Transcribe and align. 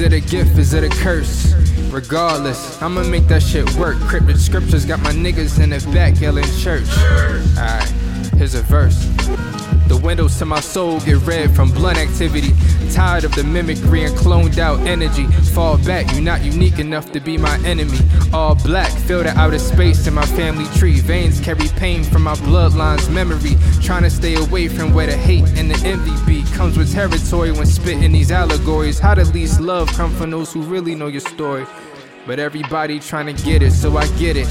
it 0.00 0.12
a 0.12 0.20
gift? 0.20 0.58
Is 0.58 0.74
it 0.74 0.84
a 0.84 0.88
curse? 0.88 1.54
Regardless, 1.90 2.80
I'ma 2.82 3.02
make 3.04 3.26
that 3.28 3.42
shit 3.42 3.68
work. 3.74 3.98
Cryptic 4.00 4.36
scriptures 4.36 4.84
got 4.84 5.00
my 5.00 5.12
niggas 5.12 5.62
in 5.62 5.70
the 5.70 5.90
back 5.92 6.20
yelling 6.20 6.44
church. 6.58 6.88
Alright, 7.56 7.88
here's 8.36 8.54
a 8.54 8.62
verse. 8.62 9.06
The 9.88 9.98
windows 10.02 10.38
to 10.38 10.44
my 10.44 10.60
soul 10.60 11.00
get 11.00 11.16
red 11.26 11.54
from 11.56 11.70
blunt 11.70 11.98
activity. 11.98 12.52
Tired 12.90 13.24
of 13.24 13.34
the 13.34 13.44
mimicry 13.44 14.04
and 14.04 14.16
cloned 14.16 14.58
out 14.58 14.80
energy. 14.80 15.26
Fall 15.54 15.78
back, 15.78 16.10
you're 16.12 16.22
not 16.22 16.42
unique 16.42 16.78
enough 16.78 17.12
to 17.12 17.20
be 17.20 17.38
my 17.38 17.58
enemy. 17.64 17.98
All 18.32 18.54
black, 18.54 18.90
fill 18.90 19.22
the 19.22 19.30
outer 19.30 19.58
space 19.58 20.06
in 20.06 20.14
my 20.14 20.26
family 20.26 20.64
tree. 20.78 21.00
Veins 21.00 21.40
carry 21.40 21.68
pain 21.76 22.02
from 22.02 22.22
my 22.22 22.34
bloodline's 22.34 23.08
memory. 23.08 23.56
Trying 23.82 24.02
to 24.02 24.10
stay 24.10 24.34
away 24.34 24.68
from 24.68 24.92
where 24.94 25.06
the 25.06 25.16
hate 25.16 25.46
and 25.56 25.70
the 25.70 25.86
envy 25.86 26.12
be. 26.26 26.44
Comes 26.52 26.76
with 26.76 26.92
territory 26.92 27.52
when 27.52 27.66
spitting 27.66 28.12
these 28.12 28.32
allegories. 28.32 28.98
How 28.98 29.14
the 29.14 29.24
least 29.26 29.60
love 29.60 29.88
come 29.92 30.12
from 30.14 30.30
those 30.30 30.52
who 30.52 30.62
really 30.62 30.94
know 30.94 31.06
your 31.06 31.20
story. 31.20 31.66
But 32.26 32.38
everybody 32.38 33.00
trying 33.00 33.34
to 33.34 33.44
get 33.44 33.62
it, 33.62 33.72
so 33.72 33.96
I 33.96 34.06
get 34.18 34.36
it. 34.36 34.48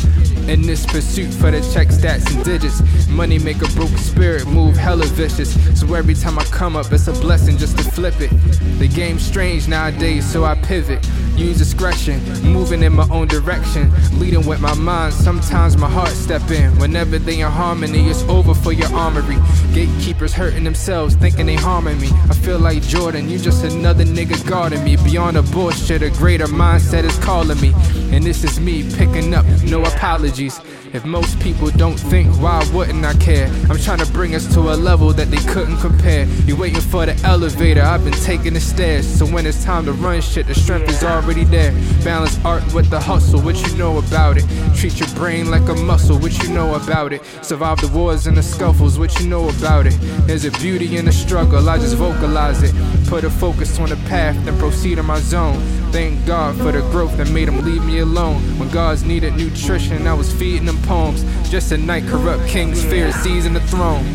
In 0.50 0.62
this 0.62 0.86
pursuit 0.86 1.34
for 1.34 1.52
the 1.52 1.62
check 1.74 1.90
stats 1.90 2.34
and 2.34 2.44
digits, 2.44 2.82
money 3.08 3.38
make 3.38 3.58
a 3.58 3.68
broken 3.76 3.98
spirit 3.98 4.48
move 4.48 4.76
hella 4.78 5.06
vicious. 5.06 5.54
So 5.80 5.94
every 5.94 6.16
time 6.16 6.40
I 6.40 6.44
come 6.46 6.76
up, 6.76 6.92
it's 6.92 7.08
a 7.08 7.14
blessing 7.14 7.58
just 7.58 7.78
to 7.78 7.84
flip 7.84 8.20
it. 8.20 8.32
The 8.80 8.88
game's 8.88 9.26
strange 9.26 9.68
nowadays, 9.68 10.26
so 10.26 10.46
I 10.46 10.56
pivot. 10.56 11.06
Use 11.38 11.60
discretion, 11.60 12.20
moving 12.42 12.82
in 12.82 12.94
my 12.94 13.08
own 13.12 13.28
direction, 13.28 13.94
leading 14.20 14.44
with 14.48 14.60
my 14.60 14.74
mind. 14.74 15.14
Sometimes 15.14 15.78
my 15.78 15.88
heart 15.88 16.10
step 16.10 16.50
in. 16.50 16.76
Whenever 16.80 17.20
they 17.20 17.42
in 17.42 17.52
harmony, 17.52 18.10
it's 18.10 18.24
over 18.24 18.56
for 18.56 18.72
your 18.72 18.92
armory. 18.96 19.38
Gatekeepers 19.72 20.34
hurting 20.34 20.64
themselves, 20.64 21.14
thinking 21.14 21.46
they 21.46 21.54
harming 21.56 22.02
me. 22.02 22.10
I 22.28 22.34
feel 22.34 22.58
like 22.58 22.82
Jordan, 22.82 23.30
you 23.30 23.38
just 23.38 23.64
another 23.64 24.04
nigga 24.04 24.36
guarding 24.50 24.84
me. 24.84 24.96
Beyond 24.96 25.38
the 25.38 25.44
bullshit, 25.44 26.02
a 26.02 26.10
greater 26.10 26.48
mindset 26.48 27.04
is 27.04 27.18
calling 27.20 27.62
me. 27.62 27.72
And 28.12 28.24
this 28.24 28.44
is 28.44 28.60
me 28.60 28.84
picking 28.96 29.34
up, 29.34 29.46
no 29.64 29.84
apologies. 29.84 30.60
If 30.94 31.04
most 31.04 31.38
people 31.42 31.70
don't 31.70 31.98
think, 31.98 32.34
why 32.42 32.66
wouldn't 32.74 33.04
I 33.04 33.14
care? 33.16 33.48
I'm 33.70 33.78
trying 33.78 34.00
to 34.00 34.12
bring 34.14 34.36
us 34.36 34.52
to 34.54 34.62
a 34.62 34.76
level 34.76 35.12
that 35.14 35.30
they 35.30 35.38
couldn't 35.52 35.78
compare. 35.78 36.26
You 36.46 36.56
waiting 36.56 36.80
for 36.80 37.06
the 37.06 37.14
elevator, 37.26 37.82
I've 37.82 38.04
been 38.06 38.14
taking 38.14 38.54
the 38.54 38.62
stairs. 38.62 39.06
So 39.06 39.26
when 39.26 39.46
it's 39.46 39.64
time 39.64 39.86
to 39.86 39.92
run 39.92 40.22
shit, 40.22 40.48
the 40.48 40.56
strength 40.56 40.90
is 40.90 41.04
already 41.04 41.44
there. 41.44 41.74
Balance 42.04 42.40
art 42.46 42.64
with 42.74 42.90
the 42.90 43.00
hustle, 43.00 43.42
what 43.42 43.56
you 43.68 43.78
know 43.78 43.98
about 43.98 44.38
it. 44.38 44.46
Treat 44.76 45.00
your 45.00 45.10
brain 45.10 45.52
like 45.52 45.68
a 45.68 45.76
muscle, 45.76 46.18
what 46.18 46.42
you 46.42 46.50
know 46.54 46.76
about 46.76 47.12
it. 47.12 47.22
Survive 47.42 47.82
the 47.82 47.90
wars 47.90 48.26
and 48.26 48.38
the 48.38 48.44
scuffles, 48.44 48.98
what 48.98 49.20
you 49.20 49.28
know 49.28 49.50
about 49.50 49.88
it. 49.88 49.98
There's 50.26 50.46
a 50.46 50.52
beauty 50.52 50.98
in 50.98 51.06
the 51.06 51.12
struggle, 51.12 51.70
I 51.70 51.78
just 51.78 51.96
vocalize 51.96 52.64
it. 52.64 52.74
Put 53.08 53.26
a 53.26 53.30
focus 53.30 53.78
on 53.80 53.90
the 53.90 53.98
path, 54.08 54.36
then 54.46 54.58
proceed 54.58 54.98
in 54.98 55.06
my 55.06 55.20
zone. 55.20 55.62
Thank 55.98 56.28
God 56.28 56.56
for 56.58 56.72
the 56.72 56.82
growth 56.92 57.18
that 57.18 57.32
made 57.32 57.48
them 57.48 57.66
leave 57.66 57.84
me 57.84 57.98
alone. 57.98 58.40
When 58.60 58.70
gods 58.70 59.04
needed 59.04 59.34
nutrition, 59.34 60.06
I 60.06 60.14
was 60.14 60.32
feeding 60.32 60.66
them 60.66 60.80
poems. 60.84 61.24
Just 61.50 61.72
a 61.72 61.78
knight 61.78 62.06
corrupt 62.06 62.48
king's 62.48 62.86
fear 62.86 63.12
seizing 63.12 63.54
the 63.54 63.62
throne. 63.62 64.06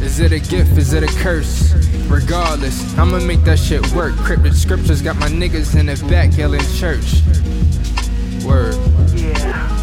Is 0.00 0.20
it 0.20 0.30
a 0.30 0.38
gift? 0.38 0.78
Is 0.78 0.92
it 0.92 1.02
a 1.02 1.12
curse? 1.18 1.72
Regardless, 2.08 2.96
I'ma 2.96 3.18
make 3.18 3.42
that 3.42 3.58
shit 3.58 3.84
work. 3.94 4.14
Cryptic 4.18 4.52
scriptures 4.52 5.02
got 5.02 5.16
my 5.16 5.26
niggas 5.26 5.76
in 5.76 5.86
the 5.86 5.96
back 6.08 6.38
yelling 6.38 6.60
church. 6.76 7.20
Word. 8.46 8.76
Yeah. 9.12 9.79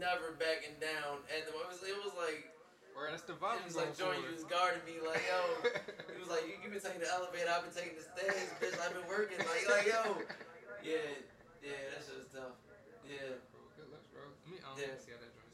never 0.00 0.32
backing 0.40 0.80
down. 0.80 1.20
And 1.28 1.44
it 1.44 1.52
was, 1.52 1.84
it 1.84 1.94
was 2.00 2.16
like. 2.16 2.48
Or 2.96 3.06
that's 3.06 3.22
the 3.22 3.38
vibe. 3.38 3.60
He 3.62 3.70
was 3.70 3.78
like, 3.78 3.94
Jordan 3.94 4.24
you 4.26 4.34
was 4.34 4.48
guarding 4.48 4.82
me. 4.88 4.98
Like, 4.98 5.22
yo. 5.28 5.70
he 6.16 6.18
was 6.18 6.32
like, 6.32 6.48
you, 6.48 6.58
you 6.58 6.72
been 6.72 6.82
taking 6.82 7.04
the 7.04 7.12
elevator. 7.12 7.52
I've 7.52 7.62
been 7.62 7.76
taking 7.76 7.94
the 7.94 8.04
stairs, 8.08 8.50
bitch. 8.58 8.74
I've 8.80 8.96
been 8.96 9.06
working. 9.06 9.38
Like, 9.38 9.68
like 9.68 9.86
yo. 9.86 10.16
Yeah. 10.80 10.96
Yeah, 11.60 11.76
that 11.92 12.00
shit 12.00 12.16
was 12.16 12.32
tough. 12.32 12.56
Yeah. 13.04 13.36
Bro, 13.52 13.68
good 13.76 13.92
luck, 13.92 14.00
bro. 14.16 14.32
Me, 14.48 14.56
I 14.56 14.64
don't 14.64 14.80
yeah. 14.80 14.96
see 14.96 15.12
how 15.12 15.20
that 15.20 15.28
joint 15.36 15.49